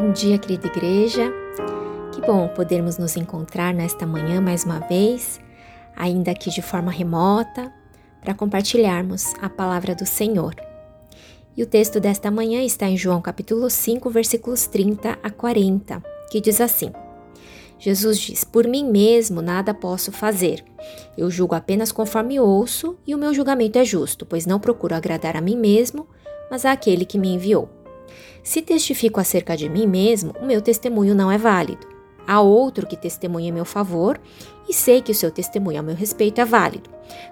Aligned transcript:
Bom 0.00 0.12
dia, 0.12 0.38
querida 0.38 0.66
igreja. 0.66 1.30
Que 2.14 2.22
bom 2.22 2.48
podermos 2.48 2.96
nos 2.96 3.18
encontrar 3.18 3.74
nesta 3.74 4.06
manhã 4.06 4.40
mais 4.40 4.64
uma 4.64 4.78
vez, 4.78 5.38
ainda 5.94 6.34
que 6.34 6.48
de 6.48 6.62
forma 6.62 6.90
remota, 6.90 7.70
para 8.18 8.32
compartilharmos 8.32 9.34
a 9.42 9.50
palavra 9.50 9.94
do 9.94 10.06
Senhor. 10.06 10.54
E 11.54 11.62
o 11.62 11.66
texto 11.66 12.00
desta 12.00 12.30
manhã 12.30 12.62
está 12.62 12.88
em 12.88 12.96
João 12.96 13.20
capítulo 13.20 13.68
5, 13.68 14.08
versículos 14.08 14.66
30 14.66 15.18
a 15.22 15.30
40, 15.30 16.02
que 16.30 16.40
diz 16.40 16.62
assim: 16.62 16.92
Jesus 17.78 18.18
diz: 18.18 18.42
Por 18.42 18.66
mim 18.66 18.90
mesmo 18.90 19.42
nada 19.42 19.74
posso 19.74 20.10
fazer. 20.10 20.64
Eu 21.14 21.30
julgo 21.30 21.54
apenas 21.54 21.92
conforme 21.92 22.40
ouço, 22.40 22.96
e 23.06 23.14
o 23.14 23.18
meu 23.18 23.34
julgamento 23.34 23.78
é 23.78 23.84
justo, 23.84 24.24
pois 24.24 24.46
não 24.46 24.58
procuro 24.58 24.94
agradar 24.94 25.36
a 25.36 25.42
mim 25.42 25.58
mesmo, 25.58 26.08
mas 26.50 26.64
àquele 26.64 27.04
que 27.04 27.18
me 27.18 27.34
enviou. 27.34 27.79
Se 28.42 28.62
testifico 28.62 29.20
acerca 29.20 29.56
de 29.56 29.68
mim 29.68 29.86
mesmo, 29.86 30.32
o 30.40 30.46
meu 30.46 30.62
testemunho 30.62 31.14
não 31.14 31.30
é 31.30 31.36
válido. 31.36 31.86
Há 32.26 32.40
outro 32.40 32.86
que 32.86 32.96
testemunha 32.96 33.48
em 33.48 33.52
meu 33.52 33.64
favor, 33.64 34.18
e 34.68 34.72
sei 34.72 35.02
que 35.02 35.12
o 35.12 35.14
seu 35.14 35.30
testemunho 35.30 35.80
a 35.80 35.82
meu 35.82 35.94
respeito 35.94 36.40
é 36.40 36.44
válido. 36.44 36.88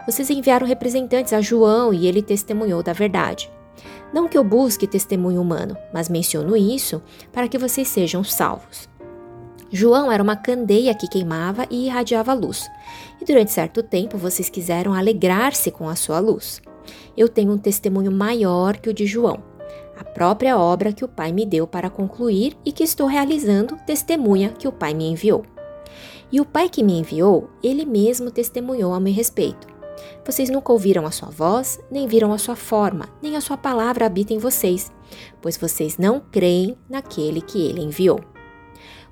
Vocês 0.07 0.29
enviaram 0.29 0.67
representantes 0.67 1.33
a 1.33 1.41
João 1.41 1.95
e 1.95 2.07
ele 2.07 2.21
testemunhou 2.21 2.83
da 2.83 2.93
verdade. 2.93 3.51
Não 4.13 4.29
que 4.29 4.37
eu 4.37 4.43
busque 4.43 4.87
testemunho 4.87 5.41
humano, 5.41 5.77
mas 5.93 6.09
menciono 6.09 6.57
isso 6.57 7.03
para 7.33 7.49
que 7.49 7.59
vocês 7.59 7.89
sejam 7.89 8.25
salvos. 8.25 8.89
João 9.71 10.11
era 10.11 10.23
uma 10.23 10.35
candeia 10.35 10.95
que 10.95 11.09
queimava 11.09 11.67
e 11.71 11.87
irradiava 11.87 12.33
luz, 12.33 12.67
e 13.21 13.25
durante 13.25 13.53
certo 13.53 13.83
tempo 13.83 14.17
vocês 14.17 14.49
quiseram 14.49 14.95
alegrar-se 14.95 15.71
com 15.71 15.89
a 15.89 15.95
sua 15.95 16.19
luz. 16.19 16.63
Eu 17.17 17.29
tenho 17.29 17.53
um 17.53 17.59
testemunho 17.59 18.11
maior 18.11 18.79
que 18.79 18.89
o 18.89 18.95
de 18.95 19.07
João 19.07 19.48
a 19.99 20.05
própria 20.05 20.57
obra 20.57 20.93
que 20.93 21.05
o 21.05 21.09
Pai 21.09 21.33
me 21.33 21.45
deu 21.45 21.67
para 21.67 21.91
concluir 21.91 22.57
e 22.65 22.71
que 22.71 22.85
estou 22.85 23.09
realizando 23.09 23.77
testemunha 23.85 24.51
que 24.51 24.69
o 24.69 24.73
Pai 24.73 24.95
me 24.95 25.09
enviou. 25.09 25.45
E 26.31 26.41
o 26.41 26.45
Pai 26.45 26.69
que 26.69 26.85
me 26.85 27.01
enviou, 27.01 27.51
ele 27.63 27.85
mesmo 27.85 28.31
testemunhou 28.31 28.95
a 28.95 29.01
meu 29.01 29.13
respeito. 29.13 29.67
Vocês 30.25 30.49
nunca 30.51 30.73
ouviram 30.73 31.05
a 31.05 31.11
sua 31.11 31.31
voz, 31.31 31.81
nem 31.91 32.07
viram 32.07 32.33
a 32.33 32.39
sua 32.39 32.55
forma, 32.55 33.09
nem 33.21 33.35
a 33.35 33.41
sua 33.41 33.57
palavra 33.57 34.07
habita 34.07 34.33
em 34.33 34.39
vocês, 34.39 34.93
pois 35.43 35.57
vocês 35.57 35.99
não 35.99 36.21
creem 36.21 36.77
naquele 36.89 37.41
que 37.41 37.61
ele 37.67 37.81
enviou. 37.81 38.21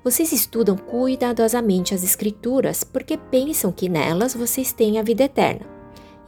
Vocês 0.03 0.31
estudam 0.31 0.77
cuidadosamente 0.77 1.93
as 1.93 2.01
Escrituras 2.01 2.81
porque 2.81 3.17
pensam 3.17 3.73
que 3.73 3.89
nelas 3.89 4.33
vocês 4.33 4.71
têm 4.71 4.99
a 4.99 5.03
vida 5.03 5.23
eterna. 5.23 5.65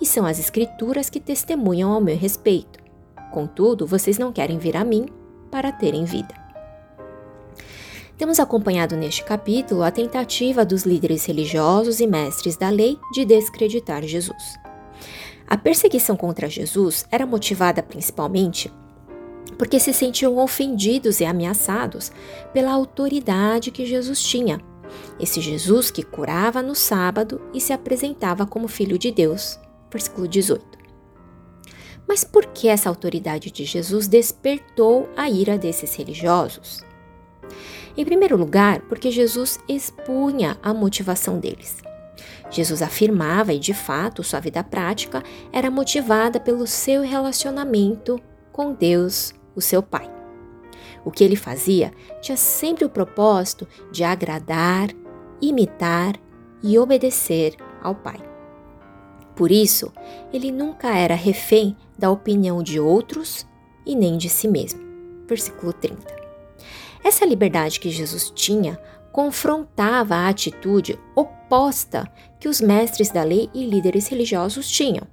E 0.01 0.05
são 0.05 0.25
as 0.25 0.37
Escrituras 0.37 1.09
que 1.09 1.19
testemunham 1.19 1.91
ao 1.91 2.01
meu 2.01 2.17
respeito. 2.17 2.88
Contudo, 3.31 3.85
vocês 3.85 4.17
não 4.17 4.31
querem 4.31 4.57
vir 4.57 4.75
a 4.75 4.83
mim 4.83 5.05
para 5.51 5.71
terem 5.71 6.05
vida. 6.05 6.33
Temos 8.17 8.39
acompanhado 8.39 8.97
neste 8.97 9.23
capítulo 9.23 9.83
a 9.83 9.91
tentativa 9.91 10.65
dos 10.65 10.83
líderes 10.83 11.25
religiosos 11.25 11.99
e 11.99 12.07
mestres 12.07 12.57
da 12.57 12.69
lei 12.69 12.97
de 13.13 13.23
descreditar 13.23 14.03
Jesus. 14.03 14.59
A 15.47 15.57
perseguição 15.57 16.15
contra 16.15 16.49
Jesus 16.49 17.05
era 17.09 17.25
motivada 17.25 17.81
principalmente 17.81 18.71
porque 19.59 19.77
se 19.77 19.91
sentiam 19.91 20.37
ofendidos 20.37 21.19
e 21.19 21.25
ameaçados 21.25 22.13
pela 22.53 22.71
autoridade 22.71 23.71
que 23.71 23.85
Jesus 23.85 24.23
tinha. 24.23 24.61
Esse 25.19 25.41
Jesus 25.41 25.91
que 25.91 26.01
curava 26.01 26.61
no 26.61 26.73
sábado 26.73 27.41
e 27.53 27.59
se 27.59 27.73
apresentava 27.73 28.45
como 28.45 28.69
filho 28.69 28.97
de 28.97 29.11
Deus. 29.11 29.59
Versículo 29.91 30.29
18. 30.29 30.78
Mas 32.09 32.23
por 32.23 32.47
que 32.47 32.67
essa 32.67 32.89
autoridade 32.89 33.51
de 33.51 33.63
Jesus 33.63 34.07
despertou 34.07 35.07
a 35.15 35.29
ira 35.29 35.59
desses 35.59 35.93
religiosos? 35.93 36.83
Em 37.95 38.03
primeiro 38.03 38.35
lugar, 38.35 38.81
porque 38.89 39.11
Jesus 39.11 39.59
expunha 39.69 40.57
a 40.63 40.73
motivação 40.73 41.37
deles. 41.37 41.77
Jesus 42.49 42.81
afirmava, 42.81 43.53
e 43.53 43.59
de 43.59 43.75
fato 43.75 44.23
sua 44.23 44.39
vida 44.39 44.63
prática 44.63 45.21
era 45.53 45.69
motivada 45.69 46.39
pelo 46.39 46.65
seu 46.65 47.03
relacionamento 47.03 48.19
com 48.51 48.73
Deus, 48.73 49.31
o 49.55 49.61
seu 49.61 49.83
Pai. 49.83 50.09
O 51.05 51.11
que 51.11 51.23
ele 51.23 51.35
fazia 51.35 51.91
tinha 52.21 52.35
sempre 52.35 52.85
o 52.85 52.89
propósito 52.89 53.67
de 53.91 54.03
agradar, 54.03 54.89
imitar 55.39 56.15
e 56.63 56.79
obedecer 56.79 57.55
ao 57.83 57.93
Pai. 57.93 58.28
Por 59.39 59.53
isso, 59.53 59.93
ele 60.33 60.51
nunca 60.51 60.97
era 60.97 61.15
refém 61.15 61.73
da 61.97 62.11
opinião 62.11 62.61
de 62.61 62.77
outros 62.77 63.47
e 63.85 63.95
nem 63.95 64.17
de 64.17 64.27
si 64.27 64.49
mesmo. 64.49 64.81
Versículo 65.29 65.71
30. 65.71 66.13
Essa 67.01 67.25
liberdade 67.25 67.79
que 67.79 67.89
Jesus 67.89 68.29
tinha 68.35 68.77
confrontava 69.13 70.13
a 70.13 70.27
atitude 70.27 70.99
oposta 71.15 72.05
que 72.37 72.49
os 72.49 72.59
mestres 72.59 73.11
da 73.11 73.23
lei 73.23 73.49
e 73.53 73.65
líderes 73.65 74.09
religiosos 74.09 74.69
tinham. 74.69 75.07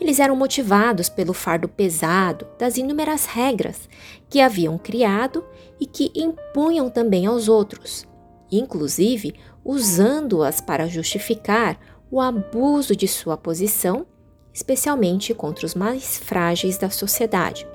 Eles 0.00 0.18
eram 0.18 0.34
motivados 0.34 1.10
pelo 1.10 1.34
fardo 1.34 1.68
pesado 1.68 2.46
das 2.58 2.78
inúmeras 2.78 3.26
regras 3.26 3.86
que 4.30 4.40
haviam 4.40 4.78
criado 4.78 5.44
e 5.78 5.84
que 5.84 6.10
impunham 6.14 6.88
também 6.88 7.26
aos 7.26 7.50
outros, 7.50 8.08
inclusive 8.50 9.34
usando-as 9.62 10.58
para 10.58 10.88
justificar 10.88 11.78
o 12.10 12.20
abuso 12.20 12.94
de 12.94 13.08
sua 13.08 13.36
posição, 13.36 14.06
especialmente 14.52 15.34
contra 15.34 15.66
os 15.66 15.74
mais 15.74 16.18
frágeis 16.18 16.78
da 16.78 16.90
sociedade, 16.90 17.66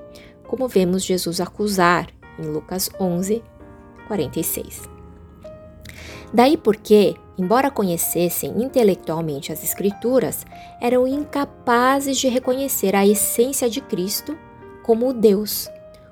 como 0.46 0.68
vemos 0.68 1.04
Jesus 1.04 1.40
acusar 1.40 2.08
em 2.38 2.46
Lucas 2.46 2.90
11, 2.98 3.42
46. 4.08 4.82
Daí 6.32 6.56
porque, 6.56 7.14
embora 7.38 7.70
conhecessem 7.70 8.62
intelectualmente 8.62 9.52
as 9.52 9.62
Escrituras, 9.62 10.46
eram 10.80 11.06
incapazes 11.06 12.16
de 12.16 12.28
reconhecer 12.28 12.96
a 12.96 13.06
essência 13.06 13.68
de 13.68 13.80
Cristo 13.80 14.36
como 14.82 15.08
o 15.08 15.12
Deus, 15.12 15.68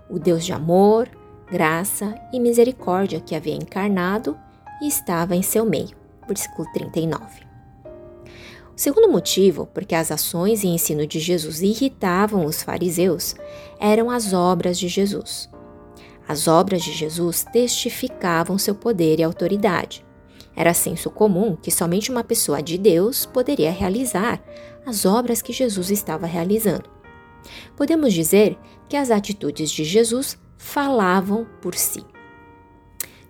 o 0.09 0.19
Deus 0.19 0.44
de 0.44 0.53
amor, 0.53 1.09
graça 1.50 2.14
e 2.32 2.38
misericórdia 2.38 3.20
que 3.20 3.34
havia 3.34 3.54
encarnado 3.54 4.36
e 4.82 4.86
estava 4.86 5.34
em 5.34 5.42
seu 5.42 5.64
meio. 5.64 5.97
Versículo 6.28 6.70
39. 6.72 7.49
Segundo 8.80 9.10
motivo, 9.10 9.66
porque 9.74 9.94
as 9.94 10.10
ações 10.10 10.64
e 10.64 10.66
ensino 10.66 11.06
de 11.06 11.20
Jesus 11.20 11.60
irritavam 11.60 12.46
os 12.46 12.62
fariseus, 12.62 13.36
eram 13.78 14.10
as 14.10 14.32
obras 14.32 14.78
de 14.78 14.88
Jesus. 14.88 15.50
As 16.26 16.48
obras 16.48 16.82
de 16.82 16.91
Jesus 16.91 17.44
testificavam 17.52 18.56
seu 18.56 18.74
poder 18.74 19.20
e 19.20 19.22
autoridade. 19.22 20.02
Era 20.56 20.72
senso 20.72 21.10
comum 21.10 21.56
que 21.56 21.70
somente 21.70 22.10
uma 22.10 22.24
pessoa 22.24 22.62
de 22.62 22.78
Deus 22.78 23.26
poderia 23.26 23.70
realizar 23.70 24.42
as 24.86 25.04
obras 25.04 25.42
que 25.42 25.52
Jesus 25.52 25.91
estava 25.91 26.24
realizando. 26.26 26.88
Podemos 27.76 28.14
dizer 28.14 28.56
que 28.88 28.97
as 28.97 29.10
atitudes 29.10 29.70
de 29.70 29.84
Jesus 29.84 30.38
falavam 30.56 31.47
por 31.60 31.74
si. 31.74 32.02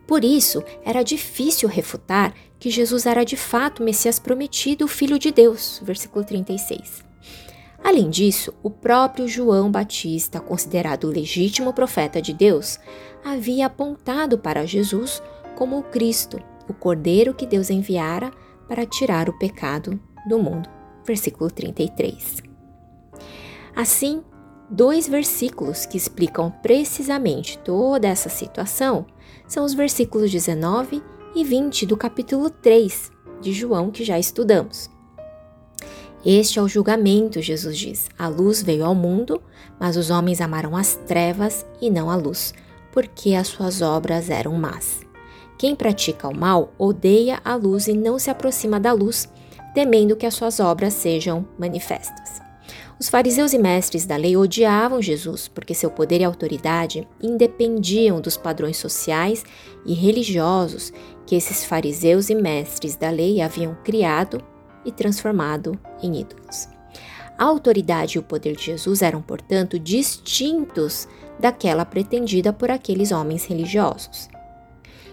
Por 0.06 0.24
isso, 0.24 0.62
era 0.84 1.02
difícil 1.02 1.68
refutar 1.68 2.34
que 2.60 2.70
Jesus 2.70 3.06
era 3.06 3.24
de 3.24 3.38
fato 3.38 3.80
o 3.80 3.84
Messias 3.84 4.18
prometido, 4.18 4.84
o 4.84 4.88
Filho 4.88 5.18
de 5.18 5.32
Deus. 5.32 5.80
Versículo 5.82 6.22
36. 6.22 7.02
Além 7.82 8.10
disso, 8.10 8.52
o 8.62 8.68
próprio 8.68 9.26
João 9.26 9.70
Batista, 9.70 10.38
considerado 10.38 11.04
o 11.04 11.10
legítimo 11.10 11.72
profeta 11.72 12.20
de 12.20 12.34
Deus, 12.34 12.78
havia 13.24 13.64
apontado 13.64 14.38
para 14.38 14.66
Jesus 14.66 15.22
como 15.56 15.78
o 15.78 15.82
Cristo, 15.82 16.38
o 16.68 16.74
Cordeiro 16.74 17.32
que 17.32 17.46
Deus 17.46 17.70
enviara 17.70 18.30
para 18.68 18.84
tirar 18.84 19.30
o 19.30 19.38
pecado 19.38 19.98
do 20.28 20.38
mundo. 20.38 20.68
Versículo 21.06 21.50
33. 21.50 22.42
Assim, 23.74 24.22
dois 24.70 25.08
versículos 25.08 25.86
que 25.86 25.96
explicam 25.96 26.50
precisamente 26.62 27.56
toda 27.58 28.06
essa 28.06 28.28
situação 28.28 29.06
são 29.48 29.64
os 29.64 29.72
versículos 29.72 30.30
19 30.30 31.02
e 31.34 31.44
20 31.44 31.86
do 31.86 31.96
capítulo 31.96 32.50
3 32.50 33.12
de 33.40 33.52
João 33.52 33.90
que 33.90 34.04
já 34.04 34.18
estudamos. 34.18 34.90
Este 36.24 36.58
é 36.58 36.62
o 36.62 36.68
julgamento, 36.68 37.40
Jesus 37.40 37.78
diz. 37.78 38.08
A 38.18 38.28
luz 38.28 38.62
veio 38.62 38.84
ao 38.84 38.94
mundo, 38.94 39.40
mas 39.78 39.96
os 39.96 40.10
homens 40.10 40.40
amaram 40.40 40.76
as 40.76 40.96
trevas 41.06 41.64
e 41.80 41.88
não 41.88 42.10
a 42.10 42.16
luz, 42.16 42.52
porque 42.92 43.34
as 43.34 43.48
suas 43.48 43.80
obras 43.80 44.28
eram 44.28 44.52
más. 44.54 45.00
Quem 45.56 45.74
pratica 45.74 46.28
o 46.28 46.36
mal 46.36 46.72
odeia 46.78 47.40
a 47.44 47.54
luz 47.54 47.86
e 47.86 47.94
não 47.94 48.18
se 48.18 48.30
aproxima 48.30 48.78
da 48.78 48.92
luz, 48.92 49.28
temendo 49.72 50.16
que 50.16 50.26
as 50.26 50.34
suas 50.34 50.60
obras 50.60 50.94
sejam 50.94 51.46
manifestas. 51.58 52.49
Os 53.00 53.08
fariseus 53.08 53.54
e 53.54 53.58
mestres 53.58 54.04
da 54.04 54.14
lei 54.14 54.36
odiavam 54.36 55.00
Jesus 55.00 55.48
porque 55.48 55.72
seu 55.72 55.90
poder 55.90 56.20
e 56.20 56.24
autoridade 56.24 57.08
independiam 57.18 58.20
dos 58.20 58.36
padrões 58.36 58.76
sociais 58.76 59.42
e 59.86 59.94
religiosos 59.94 60.92
que 61.26 61.34
esses 61.34 61.64
fariseus 61.64 62.28
e 62.28 62.34
mestres 62.34 62.96
da 62.96 63.08
lei 63.08 63.40
haviam 63.40 63.74
criado 63.82 64.44
e 64.84 64.92
transformado 64.92 65.80
em 66.02 66.20
ídolos. 66.20 66.68
A 67.38 67.44
autoridade 67.44 68.18
e 68.18 68.20
o 68.20 68.22
poder 68.22 68.54
de 68.54 68.64
Jesus 68.64 69.00
eram, 69.00 69.22
portanto, 69.22 69.78
distintos 69.78 71.08
daquela 71.38 71.86
pretendida 71.86 72.52
por 72.52 72.70
aqueles 72.70 73.12
homens 73.12 73.46
religiosos. 73.46 74.28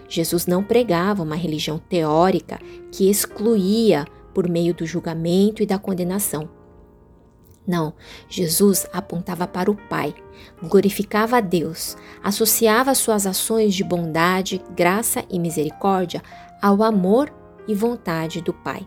Jesus 0.06 0.46
não 0.46 0.62
pregava 0.62 1.22
uma 1.22 1.36
religião 1.36 1.78
teórica 1.78 2.58
que 2.92 3.08
excluía 3.08 4.04
por 4.34 4.46
meio 4.46 4.74
do 4.74 4.84
julgamento 4.84 5.62
e 5.62 5.66
da 5.66 5.78
condenação. 5.78 6.57
Não, 7.68 7.92
Jesus 8.30 8.86
apontava 8.94 9.46
para 9.46 9.70
o 9.70 9.76
Pai, 9.76 10.14
glorificava 10.62 11.36
a 11.36 11.40
Deus, 11.40 11.98
associava 12.24 12.94
suas 12.94 13.26
ações 13.26 13.74
de 13.74 13.84
bondade, 13.84 14.62
graça 14.74 15.22
e 15.28 15.38
misericórdia 15.38 16.22
ao 16.62 16.82
amor 16.82 17.30
e 17.68 17.74
vontade 17.74 18.40
do 18.40 18.54
Pai. 18.54 18.86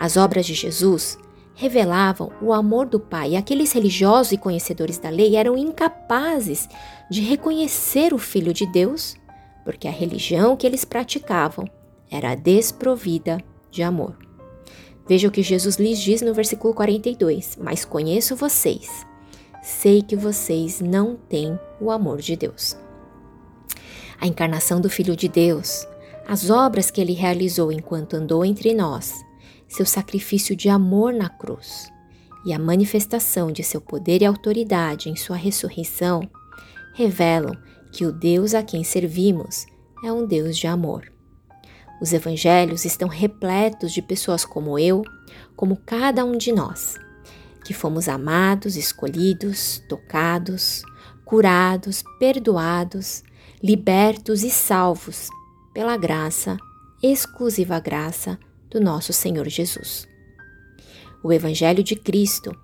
As 0.00 0.16
obras 0.16 0.46
de 0.46 0.54
Jesus 0.54 1.18
revelavam 1.54 2.32
o 2.40 2.54
amor 2.54 2.86
do 2.86 2.98
Pai 2.98 3.32
e 3.32 3.36
aqueles 3.36 3.72
religiosos 3.72 4.32
e 4.32 4.38
conhecedores 4.38 4.96
da 4.96 5.10
lei 5.10 5.36
eram 5.36 5.54
incapazes 5.54 6.66
de 7.10 7.20
reconhecer 7.20 8.14
o 8.14 8.18
Filho 8.18 8.54
de 8.54 8.64
Deus, 8.64 9.14
porque 9.62 9.86
a 9.86 9.92
religião 9.92 10.56
que 10.56 10.66
eles 10.66 10.86
praticavam 10.86 11.68
era 12.10 12.34
desprovida 12.34 13.38
de 13.70 13.82
amor. 13.82 14.16
Veja 15.06 15.28
o 15.28 15.30
que 15.30 15.42
Jesus 15.42 15.76
lhes 15.76 15.98
diz 15.98 16.22
no 16.22 16.32
versículo 16.32 16.72
42: 16.72 17.58
Mas 17.60 17.84
conheço 17.84 18.34
vocês, 18.34 18.88
sei 19.62 20.02
que 20.02 20.16
vocês 20.16 20.80
não 20.80 21.16
têm 21.16 21.58
o 21.80 21.90
amor 21.90 22.20
de 22.20 22.36
Deus. 22.36 22.76
A 24.20 24.26
encarnação 24.26 24.80
do 24.80 24.88
Filho 24.88 25.14
de 25.14 25.28
Deus, 25.28 25.86
as 26.26 26.48
obras 26.48 26.90
que 26.90 27.00
ele 27.00 27.12
realizou 27.12 27.70
enquanto 27.70 28.14
andou 28.14 28.44
entre 28.44 28.72
nós, 28.72 29.12
seu 29.68 29.84
sacrifício 29.84 30.56
de 30.56 30.68
amor 30.68 31.12
na 31.12 31.28
cruz 31.28 31.92
e 32.44 32.52
a 32.52 32.58
manifestação 32.58 33.50
de 33.50 33.62
seu 33.62 33.80
poder 33.80 34.22
e 34.22 34.26
autoridade 34.26 35.08
em 35.08 35.16
sua 35.16 35.36
ressurreição 35.36 36.28
revelam 36.94 37.56
que 37.90 38.04
o 38.04 38.12
Deus 38.12 38.54
a 38.54 38.62
quem 38.62 38.84
servimos 38.84 39.66
é 40.04 40.12
um 40.12 40.26
Deus 40.26 40.56
de 40.56 40.66
amor. 40.66 41.13
Os 42.00 42.12
evangelhos 42.12 42.84
estão 42.84 43.08
repletos 43.08 43.92
de 43.92 44.02
pessoas 44.02 44.44
como 44.44 44.78
eu, 44.78 45.02
como 45.56 45.76
cada 45.76 46.24
um 46.24 46.36
de 46.36 46.52
nós, 46.52 46.96
que 47.64 47.72
fomos 47.72 48.08
amados, 48.08 48.76
escolhidos, 48.76 49.82
tocados, 49.88 50.82
curados, 51.24 52.02
perdoados, 52.18 53.22
libertos 53.62 54.42
e 54.42 54.50
salvos 54.50 55.28
pela 55.72 55.96
graça, 55.96 56.56
exclusiva 57.02 57.80
graça 57.80 58.38
do 58.70 58.80
nosso 58.80 59.12
Senhor 59.12 59.48
Jesus. 59.48 60.06
O 61.22 61.32
Evangelho 61.32 61.82
de 61.82 61.96
Cristo 61.96 62.54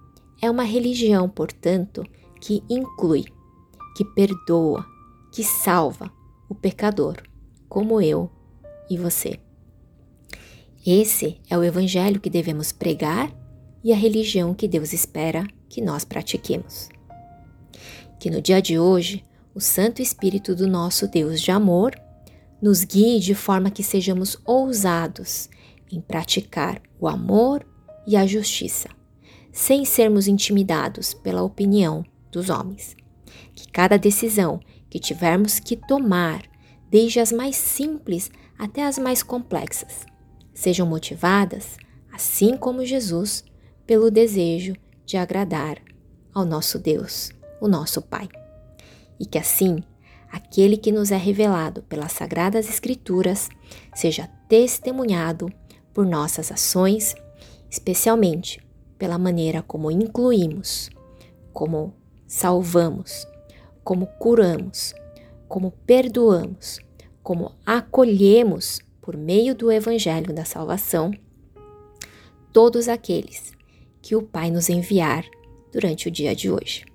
é 0.43 0.51
uma 0.51 0.65
religião, 0.65 1.29
portanto, 1.29 2.05
que 2.41 2.63
inclui, 2.69 3.25
que 3.97 4.05
perdoa, 4.05 4.85
que 5.33 5.43
salva 5.43 6.13
o 6.49 6.55
pecador, 6.55 7.17
como 7.69 8.01
eu 8.01 8.31
e 8.91 8.99
você. 8.99 9.39
Esse 10.85 11.41
é 11.49 11.57
o 11.57 11.63
Evangelho 11.63 12.21
que 12.21 12.29
devemos 12.29 12.73
pregar 12.73 13.33
e 13.85 13.93
a 13.93 13.97
religião 13.97 14.53
que 14.53 14.67
Deus 14.67 14.93
espera 14.93 15.47
que 15.69 15.81
nós 15.81 16.05
pratiquemos. 16.05 16.89
Que 18.19 18.29
no 18.31 18.43
dia 18.43 18.61
de 18.61 18.79
hoje, 18.79 19.25
o 19.55 19.61
Santo 19.61 20.03
Espírito 20.03 20.55
do 20.55 20.67
nosso 20.67 21.07
Deus 21.07 21.41
de 21.41 21.51
amor 21.51 21.95
nos 22.61 22.85
guie 22.85 23.21
de 23.21 23.35
forma 23.35 23.71
que 23.71 23.83
sejamos 23.83 24.37
ousados 24.45 25.49
em 25.91 26.01
praticar 26.01 26.83
o 26.99 27.09
amor 27.09 27.67
e 28.07 28.17
a 28.17 28.27
justiça, 28.27 28.89
sem 29.53 29.85
sermos 29.85 30.29
intimidados 30.29 31.15
pela 31.15 31.43
opinião 31.43 32.05
dos 32.31 32.51
homens. 32.51 32.97
Que 33.55 33.69
cada 33.71 33.97
decisão 33.97 34.61
que 34.89 34.99
tivermos 34.99 35.61
que 35.61 35.77
tomar, 35.77 36.43
desde 36.91 37.21
as 37.21 37.31
mais 37.31 37.57
simples 37.57 38.31
até 38.61 38.85
as 38.85 38.99
mais 38.99 39.23
complexas, 39.23 40.05
sejam 40.53 40.87
motivadas, 40.87 41.79
assim 42.13 42.59
como 42.59 42.85
Jesus, 42.85 43.43
pelo 43.87 44.11
desejo 44.11 44.75
de 45.07 45.17
agradar 45.17 45.79
ao 46.35 46.45
nosso 46.45 46.79
Deus, 46.79 47.31
o 47.59 47.67
nosso 47.67 48.03
Pai. 48.03 48.29
E 49.19 49.25
que 49.25 49.39
assim, 49.39 49.83
aquele 50.31 50.77
que 50.77 50.93
nos 50.93 51.11
é 51.11 51.17
revelado 51.17 51.83
pelas 51.85 52.13
Sagradas 52.13 52.69
Escrituras 52.69 53.49
seja 53.95 54.29
testemunhado 54.47 55.51
por 55.95 56.05
nossas 56.05 56.53
ações, 56.53 57.15
especialmente 57.71 58.63
pela 58.99 59.17
maneira 59.17 59.63
como 59.63 59.91
incluímos, 59.91 60.91
como 61.51 61.95
salvamos, 62.27 63.27
como 63.83 64.07
curamos, 64.19 64.95
como 65.49 65.71
perdoamos, 65.71 66.79
como 67.23 67.53
acolhemos 67.65 68.81
por 69.01 69.17
meio 69.17 69.55
do 69.55 69.71
Evangelho 69.71 70.33
da 70.33 70.45
Salvação 70.45 71.13
todos 72.53 72.89
aqueles 72.89 73.53
que 74.03 74.17
o 74.17 74.23
Pai 74.23 74.51
nos 74.51 74.69
enviar 74.69 75.25
durante 75.73 76.09
o 76.09 76.11
dia 76.11 76.35
de 76.35 76.51
hoje. 76.51 76.90